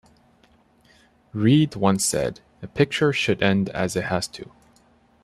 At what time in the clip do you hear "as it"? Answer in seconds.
3.69-4.05